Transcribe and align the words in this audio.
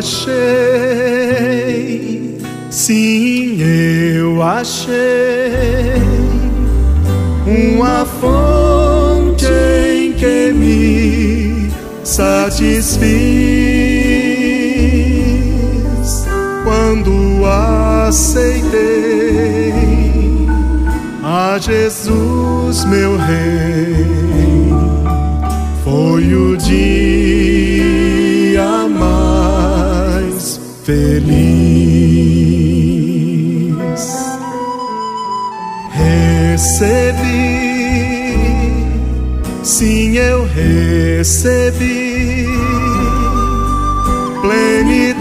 achei, 0.00 0.32
sim, 2.70 3.58
eu 3.60 4.42
achei 4.42 4.80
uma 7.46 8.06
fonte 8.06 9.44
em 9.44 10.14
que 10.14 10.52
me 10.54 11.70
satisfiz 12.02 13.10
quando 16.64 17.44
aceitei 18.08 18.70
a 21.22 21.58
Jesus, 21.58 22.86
meu 22.86 23.18
Rei. 23.18 24.19
Recebi 41.20 42.46
plenitude 44.40 45.12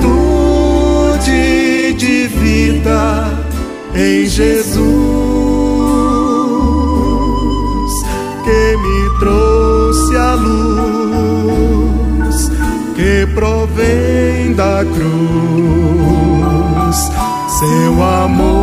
de 1.98 2.28
vida 2.28 3.28
em 3.94 4.25
Jesus 4.25 4.80
que 8.46 8.78
me 8.78 9.00
trouxe 9.19 10.16
a 10.16 10.36
luz 10.36 11.60
que 12.96 13.28
provém 13.36 14.54
da 14.54 14.86
cruz. 14.96 15.80
Seu 17.60 18.01
amor 18.01 18.59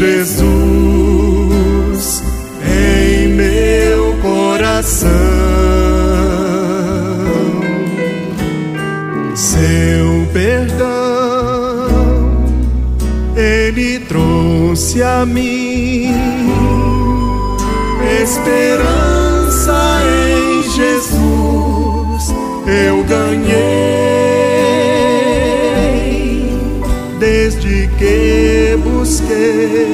Jesus 0.00 0.62
em 2.64 3.28
meu 3.28 4.16
coração. 4.22 5.10
Seu 9.34 10.26
perdão 10.32 10.88
Ele 13.36 13.98
trouxe 14.08 15.02
a 15.02 15.26
mim 15.26 16.14
esperança 18.22 20.00
em 20.02 20.62
Jesus. 20.70 22.34
Eu 22.66 23.04
ganhei 23.04 24.00
que 28.00 28.78
busquei, 28.82 29.89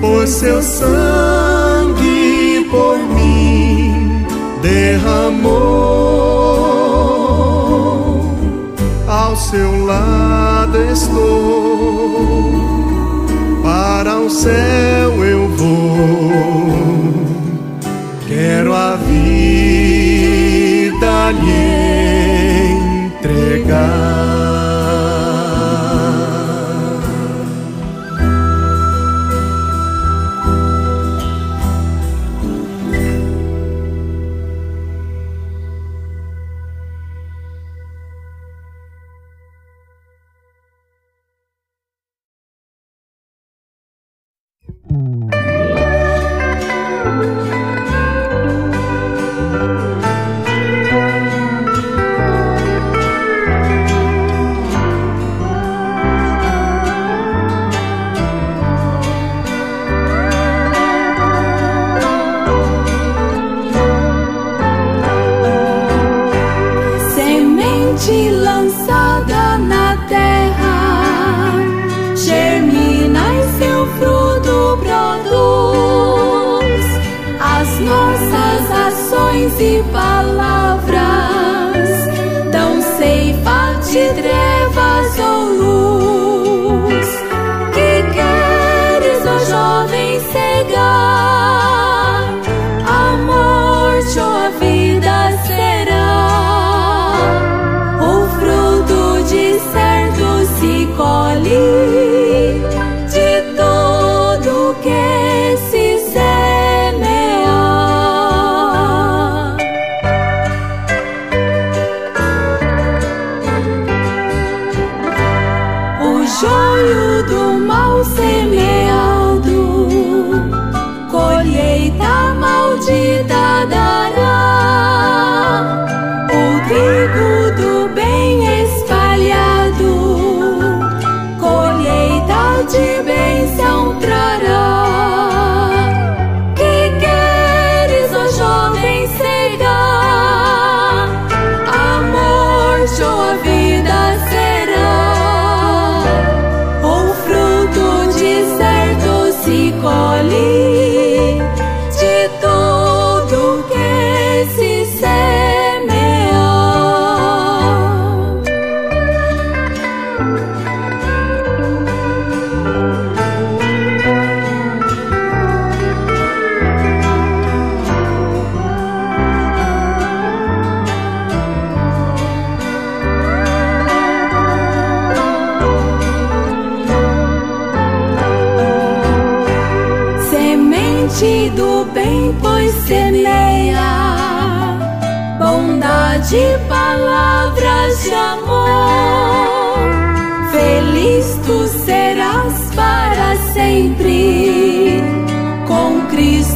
por 0.00 0.26
seu 0.26 0.62
sangue 0.62 2.66
por 2.70 2.98
mim 2.98 4.24
derramou, 4.62 5.58
ao 9.06 9.36
seu 9.36 9.84
lado 9.84 10.78
estou, 10.92 12.54
para 13.62 14.18
o 14.18 14.30
céu 14.30 15.24
eu 15.24 15.48
vou, 15.48 16.72
quero 18.26 18.74
a 18.74 18.96
vida 18.96 21.30
lhe 21.32 23.06
entregar. 23.06 24.07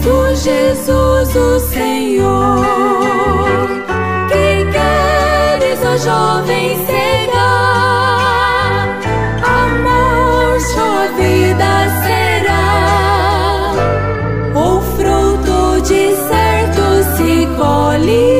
Cristo 0.03 0.35
Jesus, 0.35 1.37
o 1.37 1.61
Senhor. 1.61 2.59
Que 4.29 4.67
queres, 4.73 5.79
ó 5.85 5.97
jovem, 5.97 6.85
cegar? 6.87 7.39
Amor, 9.45 10.61
sua 10.61 11.07
vida 11.17 11.89
será, 12.03 13.75
o 14.57 14.81
fruto 14.97 15.81
de 15.83 16.17
certo 16.17 16.85
se 17.17 17.47
colhe. 17.57 18.32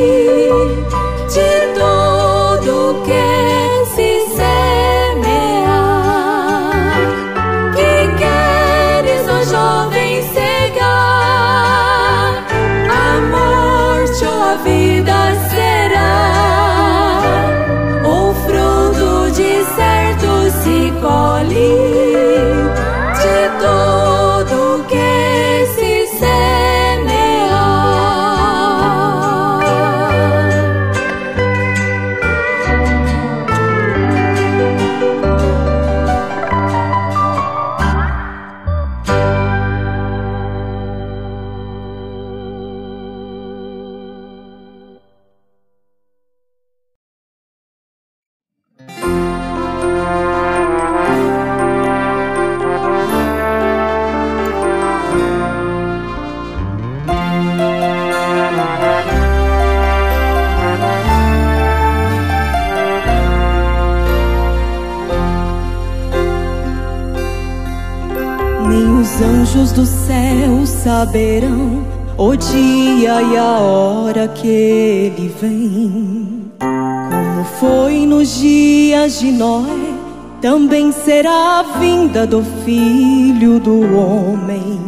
Saberão 71.03 71.85
o 72.17 72.33
dia 72.33 73.21
e 73.21 73.37
a 73.37 73.59
hora 73.59 74.25
que 74.29 74.47
ele 74.47 75.35
vem. 75.41 76.49
Como 76.59 77.43
foi 77.59 78.05
nos 78.05 78.39
dias 78.39 79.19
de 79.19 79.29
Noé, 79.29 79.95
também 80.41 80.93
será 80.93 81.59
a 81.59 81.63
vinda 81.77 82.25
do 82.25 82.41
filho 82.63 83.59
do 83.59 83.81
homem. 83.97 84.79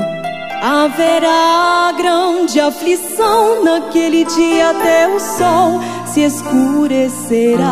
Haverá 0.61 1.93
grande 1.97 2.61
aflição 2.61 3.61
naquele 3.65 4.23
dia, 4.23 4.69
até 4.69 5.09
o 5.09 5.19
sol 5.19 5.81
se 6.05 6.21
escurecerá. 6.21 7.65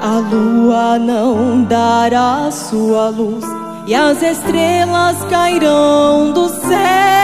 A 0.00 0.18
lua 0.32 1.00
não 1.00 1.64
dará 1.64 2.48
sua 2.52 3.08
luz 3.08 3.59
e 3.86 3.94
as 3.94 4.22
estrelas 4.22 5.22
cairão 5.24 6.32
do 6.32 6.48
céu. 6.48 7.19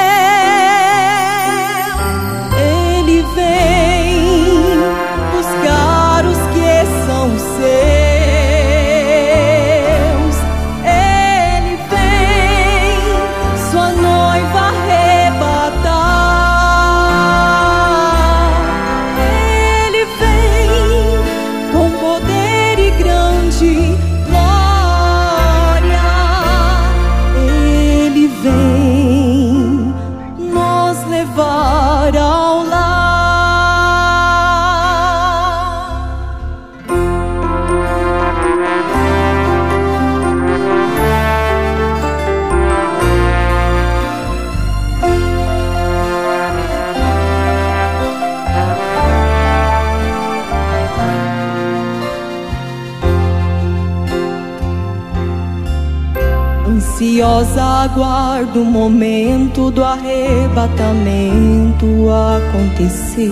Ansiosa 56.86 57.62
aguardo 57.62 58.62
o 58.62 58.64
momento 58.64 59.70
do 59.70 59.84
arrebatamento 59.84 61.86
acontecer. 62.10 63.30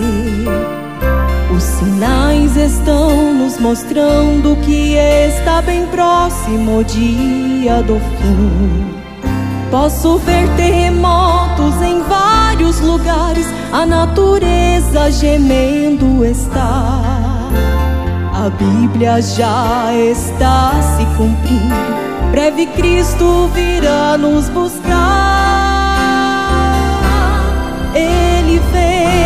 Os 1.55 1.63
sinais 1.63 2.55
estão 2.57 3.33
nos 3.33 3.57
mostrando 3.57 4.55
que 4.57 4.95
está 4.95 5.61
bem 5.61 5.85
próximo 5.87 6.79
o 6.79 6.83
dia 6.83 7.81
do 7.81 7.95
fim. 7.95 8.93
Posso 9.71 10.17
ver 10.19 10.47
terremotos 10.55 11.81
em 11.81 12.03
vários 12.03 12.79
lugares, 12.81 13.47
a 13.71 13.85
natureza 13.85 15.09
gemendo 15.11 16.25
está. 16.25 17.01
A 18.33 18.49
Bíblia 18.49 19.21
já 19.21 19.93
está 19.93 20.73
se 20.81 21.05
cumprindo 21.17 21.94
breve 22.45 22.67
Cristo 22.67 23.49
virá 23.55 24.19
nos 24.19 24.49
buscar. 24.49 24.93
Ele 27.95 28.59
vem 28.71 29.24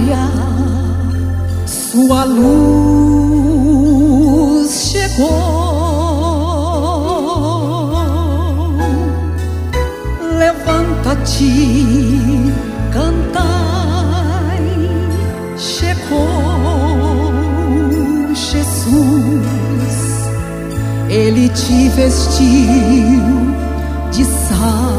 glória, 0.00 0.28
sua 1.66 2.24
luz 2.24 3.30
chegou. 4.90 5.28
Levanta-te, 10.38 11.52
cantai, 12.92 14.64
chegou 15.58 16.20
Jesus. 18.34 19.10
Ele 21.08 21.48
te 21.48 21.88
vestiu 21.90 22.44
de 24.12 24.24
salvação. 24.24 24.89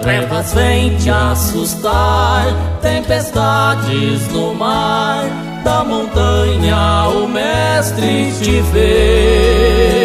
Trevas 0.00 0.52
vêm 0.54 0.96
te 0.96 1.10
assustar, 1.10 2.46
tempestades 2.80 4.28
no 4.28 4.54
mar, 4.54 5.24
da 5.64 5.82
montanha 5.84 7.08
o 7.08 7.26
Mestre 7.26 8.32
te 8.40 8.60
vê. 8.72 9.98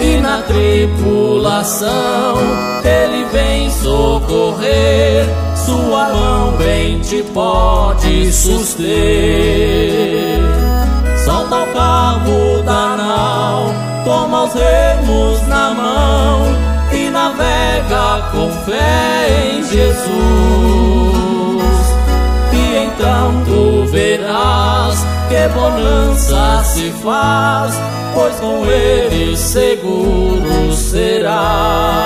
E 0.00 0.16
na 0.20 0.42
tripulação 0.42 1.90
ele 2.82 3.26
vem 3.26 3.70
socorrer, 3.70 5.26
sua 5.54 6.08
mão 6.08 6.52
bem 6.56 6.98
te 7.00 7.22
pode 7.34 8.32
suster. 8.32 8.88
Solta 11.24 11.56
o 11.56 11.66
cabo 11.74 12.62
da 12.64 12.96
nau, 12.96 13.66
toma 14.04 14.44
os 14.44 14.54
remos 14.54 15.46
na 15.46 15.74
mão 15.74 16.61
com 18.30 18.50
fé 18.64 19.52
em 19.52 19.62
Jesus. 19.64 20.12
E 22.52 22.76
então 22.84 23.42
tu 23.44 23.86
verás 23.90 24.98
que 25.28 25.48
bonança 25.48 26.62
se 26.64 26.90
faz, 27.02 27.74
pois 28.14 28.34
com 28.36 28.66
ele 28.66 29.36
seguro 29.36 30.72
serás. 30.74 32.02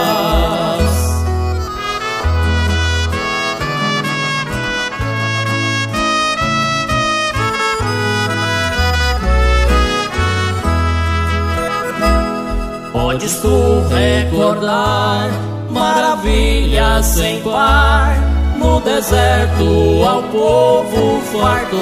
Podes 12.92 13.40
tu 13.40 13.82
recordar 13.88 15.55
maravilhas 15.76 17.04
sem 17.06 17.40
par. 17.42 18.16
No 18.58 18.80
deserto 18.80 20.04
ao 20.04 20.22
povo 20.24 21.20
fartou. 21.32 21.78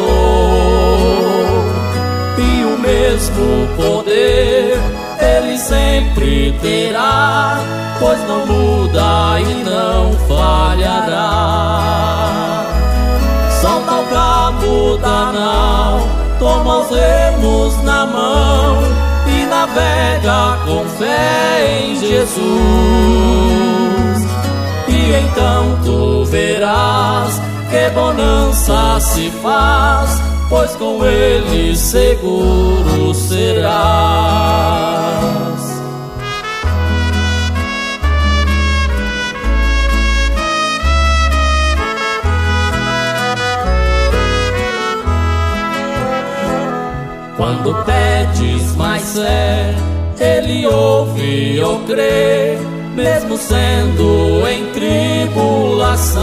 E 2.36 2.64
o 2.64 2.78
mesmo 2.78 3.68
poder 3.76 4.78
ele 5.20 5.56
sempre 5.56 6.52
terá, 6.60 7.60
pois 8.00 8.20
não 8.26 8.44
muda 8.46 9.40
e 9.40 9.54
não 9.64 10.12
falhará. 10.28 11.70
Solta 13.60 13.94
o 13.94 14.04
cabo 14.06 14.98
da 14.98 15.24
toma 16.38 16.80
os 16.80 16.90
remos 16.90 17.82
na 17.84 18.06
mão 18.06 19.13
navega 19.66 20.58
com 20.66 20.84
fé 20.98 21.80
em 21.80 21.96
Jesus. 21.96 22.44
E 24.88 25.12
então 25.12 25.78
tu 25.84 26.24
verás 26.26 27.40
que 27.70 27.90
bonança 27.90 29.00
se 29.00 29.30
faz, 29.42 30.20
pois 30.48 30.76
com 30.76 31.04
ele 31.04 31.74
seguro 31.76 33.14
serás. 33.14 33.74
Quando 47.44 47.74
pedes 47.84 48.74
mais 48.74 49.18
fé, 49.18 49.74
Ele 50.18 50.66
ouve 50.66 51.60
ou 51.62 51.80
crê, 51.80 52.56
mesmo 52.96 53.36
sendo 53.36 54.48
em 54.48 54.64
tribulação. 54.72 56.22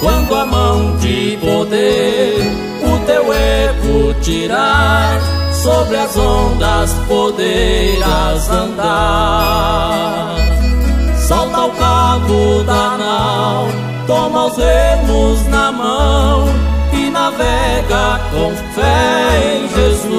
Quando 0.00 0.34
a 0.34 0.44
mão 0.44 0.96
de 0.98 1.38
poder 1.40 2.42
o 2.82 2.98
teu 3.06 3.32
ego 3.32 4.12
tirar, 4.20 5.18
sobre 5.62 5.96
as 5.96 6.14
ondas 6.18 6.92
poderás 7.08 8.50
andar. 8.50 10.36
Solta 11.26 11.60
o 11.62 11.70
cabo 11.70 12.62
da 12.64 12.98
nau, 12.98 13.66
toma 14.06 14.44
os 14.44 14.58
remos 14.58 15.46
na 15.48 15.72
mão 15.72 16.73
navega 17.34 18.20
com 18.30 18.54
fé 18.72 19.56
em 19.56 19.68
Jesus. 19.68 20.14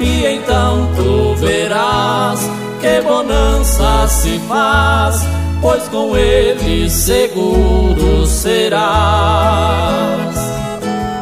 E 0.00 0.26
então 0.26 0.88
tu 0.96 1.34
verás 1.36 2.40
que 2.80 3.00
bonança 3.02 4.08
se 4.08 4.40
faz, 4.40 5.24
pois 5.60 5.88
com 5.88 6.16
ele 6.16 6.90
seguro 6.90 8.26
serás. 8.26 8.82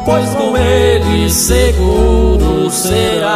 Pois 0.05 0.29
com 0.33 0.57
ele 0.57 1.29
seguro 1.29 2.69
serás. 2.71 3.31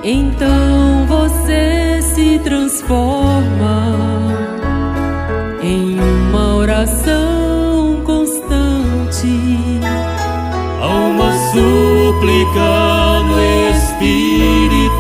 Então 0.08 1.08
você 1.08 2.00
se 2.14 2.40
transforma 2.44 3.98
em 5.64 6.00
uma 6.00 6.58
oração 6.58 8.02
constante. 8.06 9.28
Uma 10.80 11.32
súplica 11.52 12.95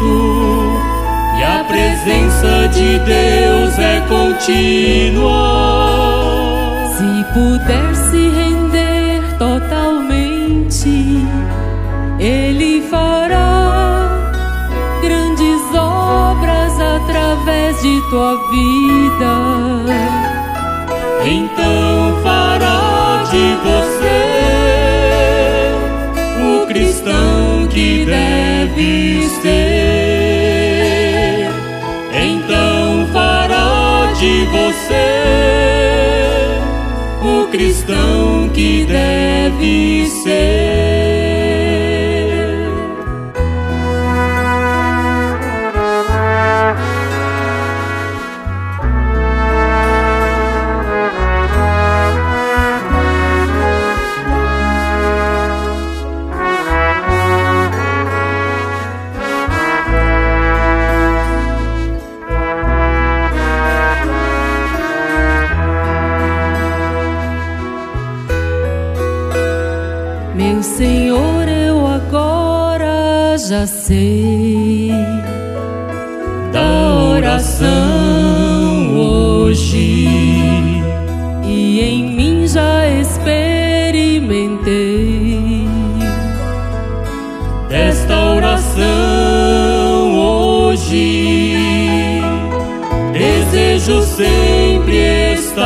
e 0.03 1.43
a 1.43 1.63
presença 1.67 2.67
de 2.69 2.99
Deus 2.99 3.79
é 3.79 4.01
contínua. 4.07 5.35
Se 6.97 7.25
puder 7.33 7.95
se 7.95 8.29
render 8.29 9.21
totalmente, 9.37 11.25
Ele 12.19 12.81
fará 12.89 14.09
grandes 15.01 15.61
obras 15.75 16.79
através 16.79 17.81
de 17.81 18.01
tua 18.09 18.35
vida. 18.49 19.33
Então 21.25 22.21
fará 22.23 23.23
de 23.31 23.55
você 23.63 24.35
o 26.41 26.67
cristão 26.67 27.67
que 27.69 28.05
deve 28.05 29.27
ser. 29.41 29.84
Você 34.85 36.59
o 37.21 37.47
cristão 37.47 38.49
que 38.53 38.85
deve 38.85 40.07
ser. 40.23 41.14
Já 73.65 73.67
sei 73.67 74.91
da 76.53 76.93
oração 77.17 78.95
hoje 78.95 80.07
e 81.43 81.81
em 81.81 82.15
mim 82.15 82.47
já 82.47 82.87
experimentei 82.87 84.29
desta 87.67 88.15
oração 88.35 88.79
hoje. 90.19 91.55
Desejo 93.13 94.03
sempre 94.03 95.33
estar 95.33 95.65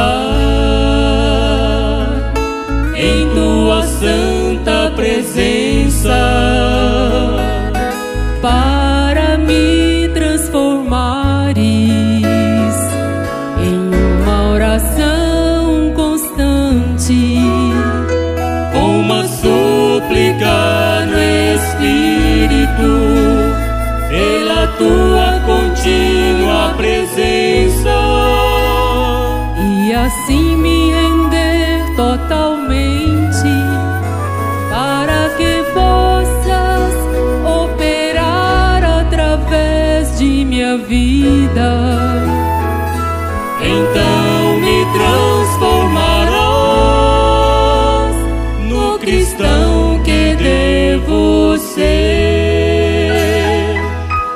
em 2.95 3.27
tua 3.33 3.83
santa 3.83 4.91
presença 4.95 6.48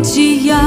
Vão 0.00 0.59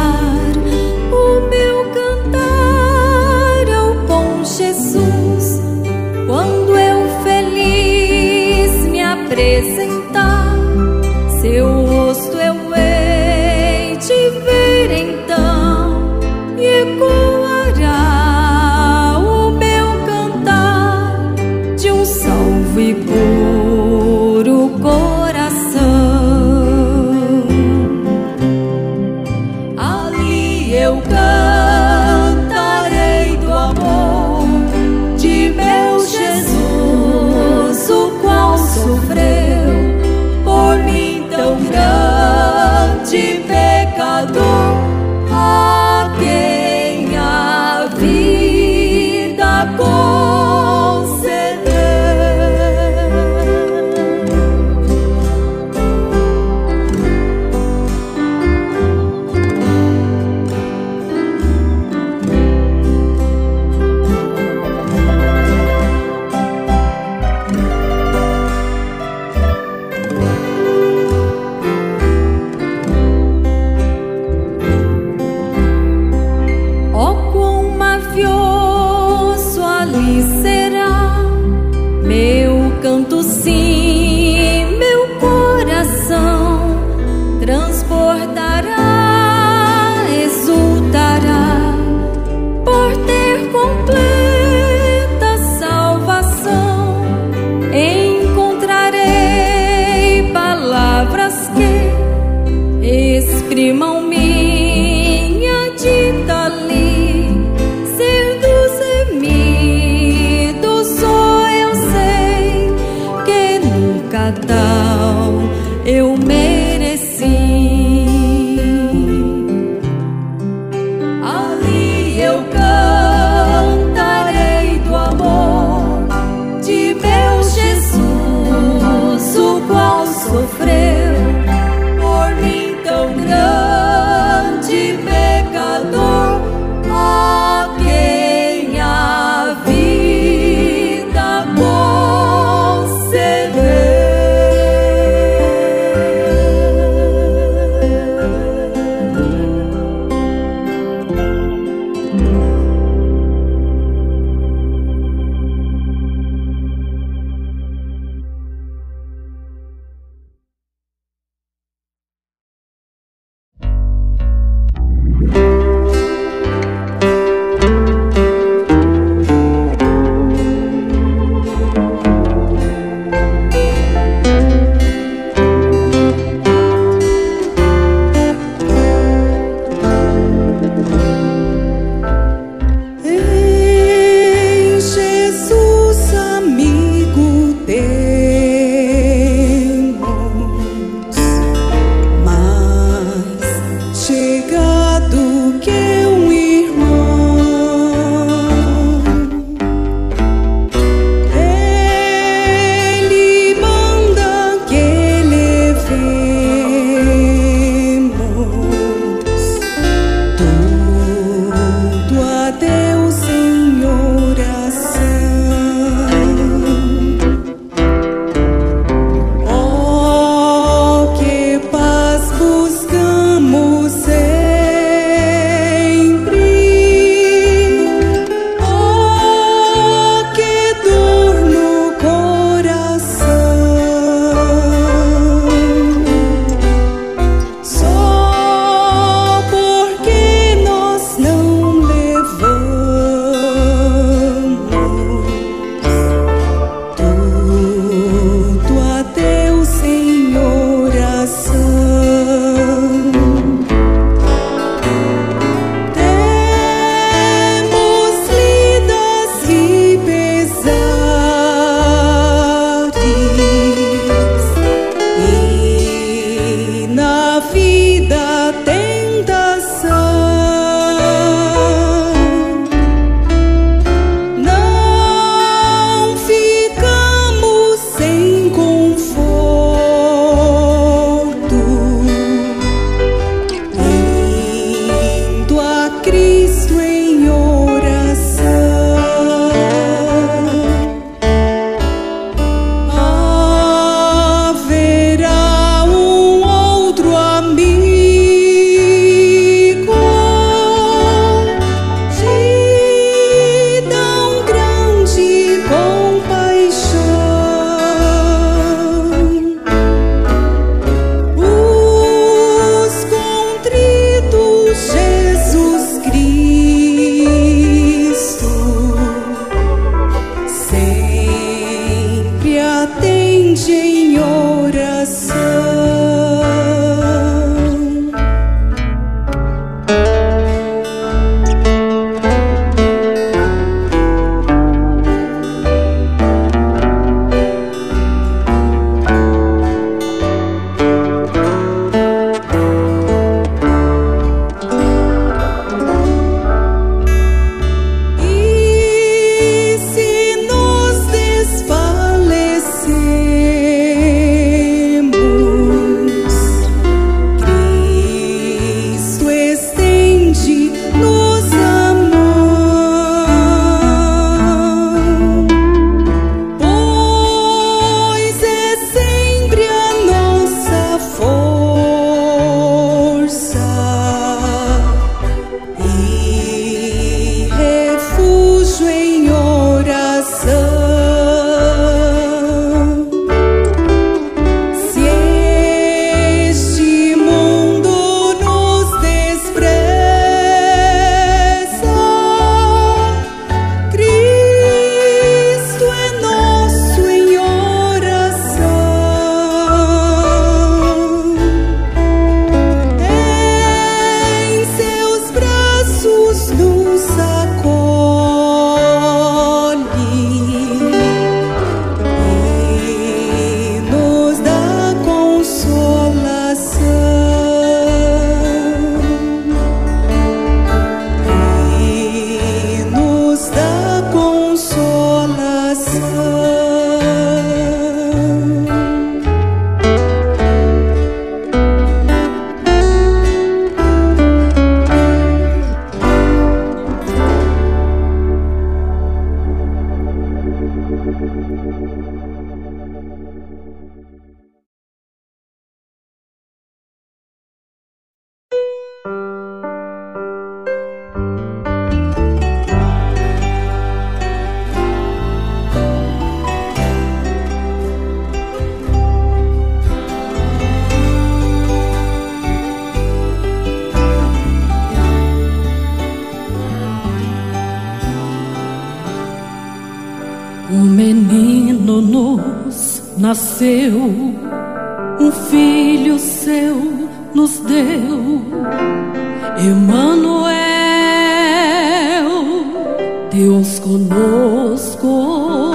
conosco. 484.64 485.72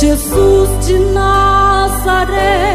Jesus 0.00 0.86
de 0.86 0.98
Nazaré, 1.12 2.65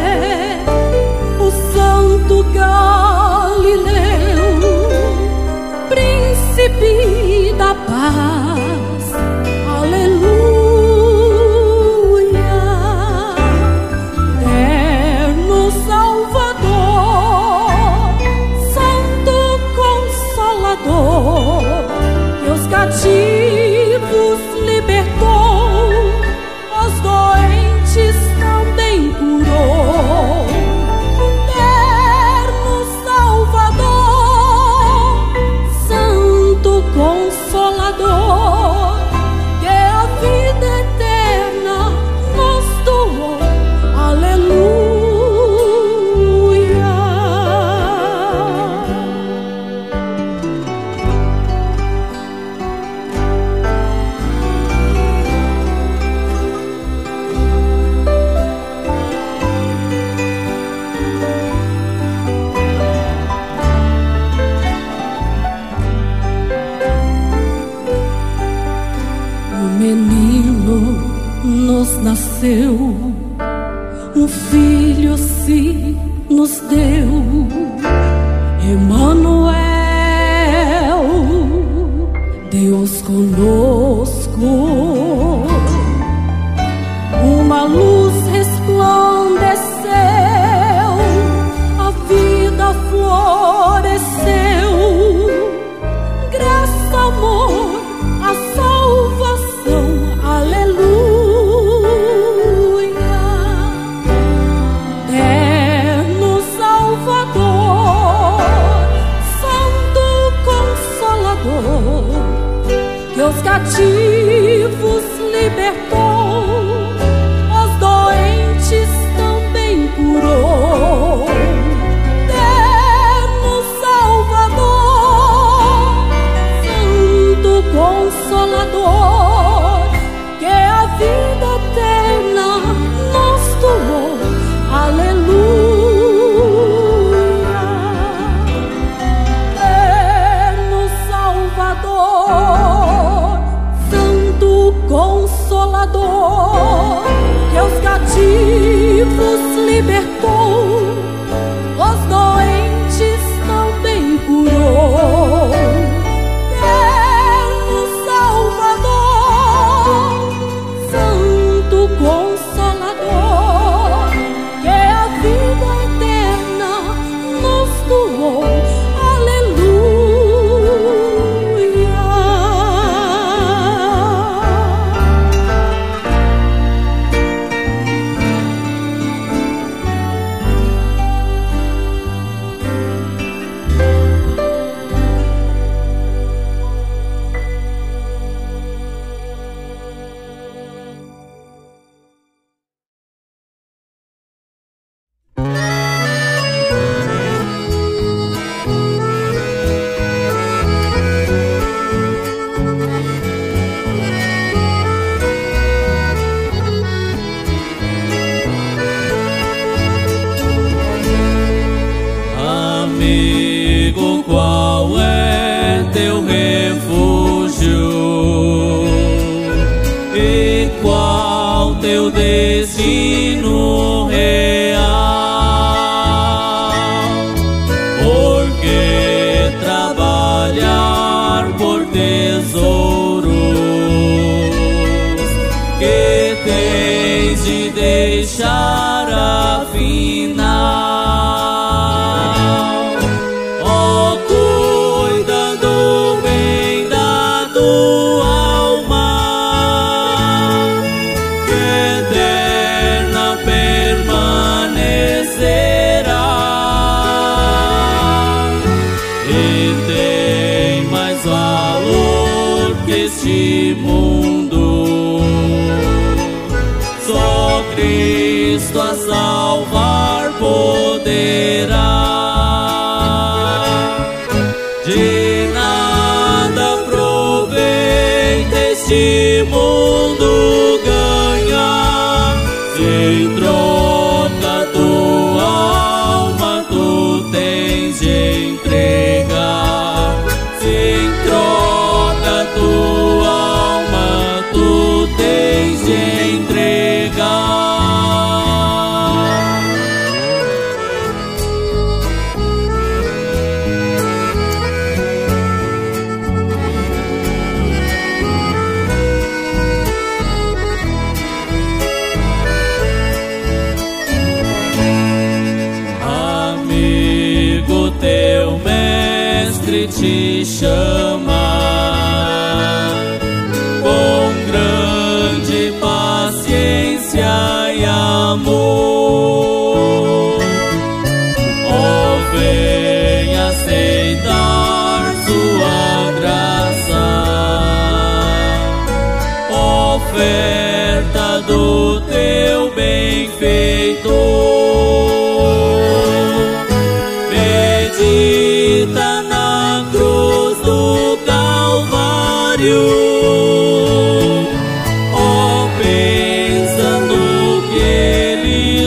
tens 236.51 237.43
de 237.45 237.69
deixar 237.69 238.80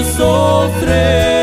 vida 0.05 0.71
terás 0.81 1.34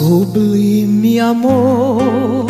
Sublime 0.00 1.20
amor, 1.20 2.46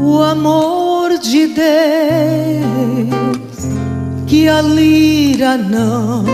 o 0.00 0.22
amor 0.22 1.18
de 1.18 1.48
Deus 1.48 1.68
que 4.26 4.48
a 4.48 4.62
lira 4.62 5.58
não 5.58 6.24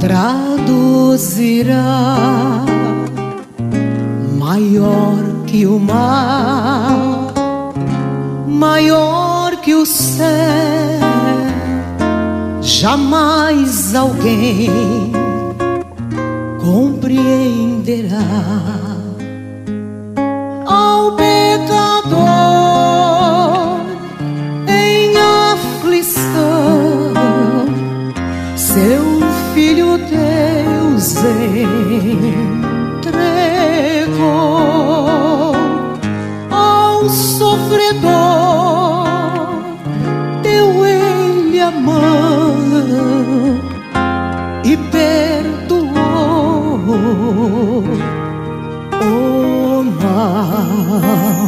traduzirá, 0.00 1.74
maior 4.38 5.18
que 5.46 5.66
o 5.66 5.78
mar, 5.78 7.34
maior 8.46 9.56
que 9.60 9.74
o 9.74 9.84
céu, 9.84 10.26
jamais 12.62 13.94
alguém 13.94 14.97
compreenderá. 17.08 18.87
love. 51.00 51.47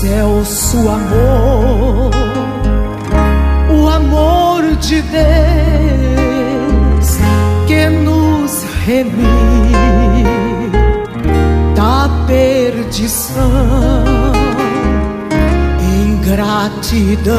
céu, 0.00 0.44
seu 0.44 0.88
amor, 0.88 2.12
o 3.68 3.88
amor 3.88 4.62
de 4.76 5.02
Deus 5.02 5.18
que 7.66 7.88
nos 7.88 8.62
remite 8.86 9.08
da 11.74 12.08
perdição 12.28 13.42
ingratidão. 16.06 17.34